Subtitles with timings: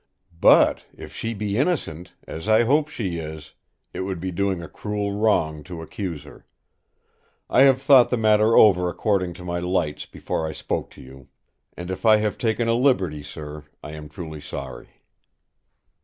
[0.41, 3.53] But if she be innocent, as I hope she is,
[3.93, 6.43] it would be doing a cruel wrong to accuse her.
[7.51, 11.27] I have thought the matter over according to my lights before I spoke to you;
[11.77, 14.89] and if I have taken a liberty, sir, I am truly sorry."